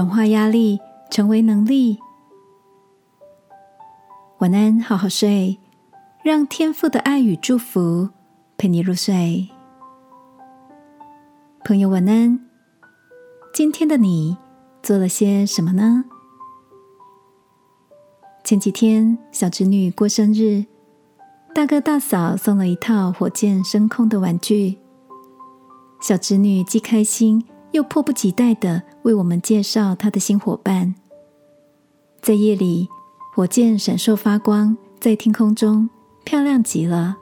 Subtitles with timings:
[0.00, 1.98] 转化压力成为能力。
[4.38, 5.58] 晚安，好好睡，
[6.22, 8.08] 让天父的爱与祝福
[8.56, 9.46] 陪你入睡。
[11.66, 12.40] 朋友，晚安。
[13.52, 14.38] 今天的你
[14.82, 16.06] 做了些什么呢？
[18.42, 20.64] 前几天，小侄女过生日，
[21.54, 24.78] 大哥大嫂送了一套火箭升空的玩具。
[26.00, 30.94] 小侄女既开心又迫不及待的为我们介绍他的新伙伴。
[32.20, 32.88] 在夜里，
[33.34, 35.88] 火箭闪烁发光，在天空中
[36.24, 37.16] 漂亮极了。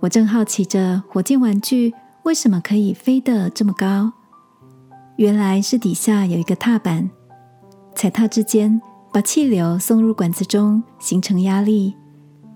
[0.00, 4.12] 我正好奇着火箭玩具为什么可以飞得这么高，
[5.16, 7.08] 原来是底下有一个踏板，
[7.94, 8.80] 踩踏之间
[9.12, 11.94] 把气流送入管子中，形成压力，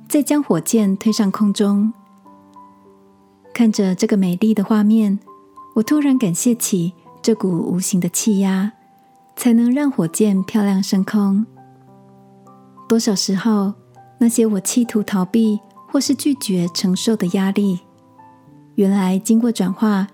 [0.08, 1.92] 再将火箭推上空中。
[3.54, 5.18] 看着这个美丽的画面，
[5.76, 6.92] 我突然感谢起
[7.26, 8.70] 这股无形的气压，
[9.34, 11.44] 才能让火箭漂亮升空。
[12.88, 13.74] 多少时候，
[14.18, 17.80] 那些我企图逃避或是拒绝承受的压力，
[18.76, 20.06] 原来经过转化，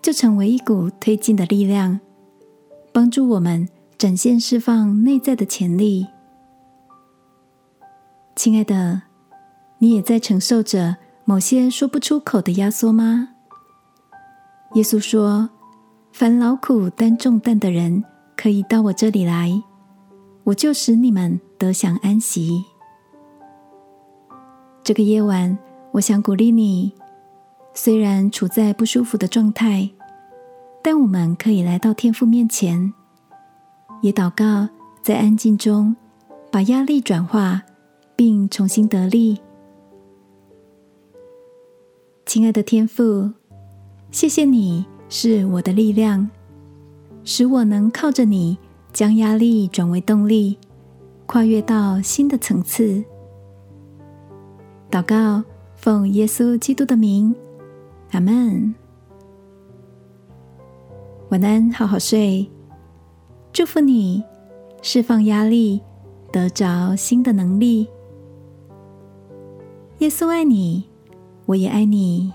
[0.00, 1.98] 就成为一股推进的力量，
[2.92, 6.06] 帮助我们展现释放内在的潜力。
[8.36, 9.02] 亲爱的，
[9.78, 10.98] 你也在承受着。
[11.24, 13.30] 某些说不出口的压缩吗？
[14.74, 15.50] 耶稣说
[16.12, 18.04] ：“凡劳苦担重担的人，
[18.36, 19.50] 可以到我这里来，
[20.44, 22.64] 我就使你们得享安息。”
[24.82, 25.56] 这个夜晚，
[25.92, 26.92] 我想鼓励你，
[27.74, 29.88] 虽然处在不舒服的状态，
[30.82, 32.92] 但我们可以来到天父面前，
[34.02, 34.68] 也祷告，
[35.02, 35.94] 在安静中
[36.50, 37.62] 把压力转化，
[38.16, 39.40] 并重新得力。
[42.26, 43.30] 亲爱的天父，
[44.10, 46.30] 谢谢你是我的力量，
[47.24, 48.56] 使我能靠着你
[48.92, 50.56] 将压力转为动力，
[51.26, 53.02] 跨越到新的层次。
[54.88, 55.42] 祷告，
[55.74, 57.34] 奉耶稣基督的名，
[58.12, 58.72] 阿门。
[61.30, 62.48] 晚安，好好睡。
[63.52, 64.22] 祝福你
[64.80, 65.82] 释放压力，
[66.30, 67.88] 得着新的能力。
[69.98, 70.84] 耶稣爱你。
[71.46, 72.32] 我也爱你。